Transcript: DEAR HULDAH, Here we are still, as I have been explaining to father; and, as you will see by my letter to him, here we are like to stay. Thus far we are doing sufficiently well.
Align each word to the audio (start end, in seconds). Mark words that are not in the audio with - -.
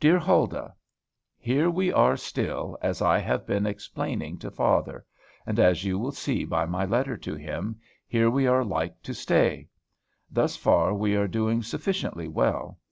DEAR 0.00 0.18
HULDAH, 0.18 0.72
Here 1.38 1.70
we 1.70 1.92
are 1.92 2.16
still, 2.16 2.76
as 2.82 3.00
I 3.00 3.18
have 3.20 3.46
been 3.46 3.66
explaining 3.68 4.36
to 4.38 4.50
father; 4.50 5.06
and, 5.46 5.60
as 5.60 5.84
you 5.84 5.96
will 5.96 6.10
see 6.10 6.44
by 6.44 6.66
my 6.66 6.84
letter 6.84 7.16
to 7.18 7.36
him, 7.36 7.78
here 8.08 8.30
we 8.30 8.48
are 8.48 8.64
like 8.64 9.00
to 9.04 9.14
stay. 9.14 9.68
Thus 10.28 10.56
far 10.56 10.92
we 10.92 11.14
are 11.14 11.28
doing 11.28 11.62
sufficiently 11.62 12.26
well. 12.26 12.80